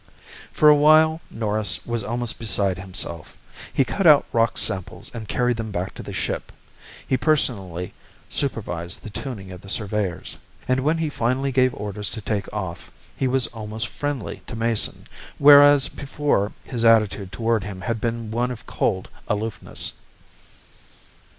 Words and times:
For 0.51 0.67
a 0.67 0.75
while 0.75 1.21
Norris 1.29 1.85
was 1.85 2.03
almost 2.03 2.39
beside 2.39 2.79
himself. 2.79 3.37
He 3.71 3.85
cut 3.85 4.07
out 4.07 4.25
rock 4.33 4.57
samples 4.57 5.11
and 5.13 5.27
carried 5.27 5.57
them 5.57 5.69
back 5.69 5.93
to 5.93 6.01
the 6.01 6.11
ship. 6.11 6.51
He 7.07 7.17
personally 7.17 7.93
supervised 8.27 9.03
the 9.03 9.11
tuning 9.11 9.51
of 9.51 9.61
the 9.61 9.69
surveyors. 9.69 10.37
And 10.67 10.79
when 10.79 10.97
he 10.97 11.09
finally 11.11 11.51
gave 11.51 11.75
orders 11.75 12.09
to 12.13 12.21
take 12.21 12.51
off, 12.51 12.89
he 13.15 13.27
was 13.27 13.45
almost 13.45 13.87
friendly 13.87 14.41
to 14.47 14.55
Mason, 14.55 15.05
whereas 15.37 15.87
before 15.87 16.53
his 16.63 16.83
attitude 16.83 17.31
toward 17.31 17.63
him 17.63 17.81
had 17.81 18.01
been 18.01 18.31
one 18.31 18.49
of 18.49 18.65
cold 18.65 19.07
aloofness. 19.27 19.93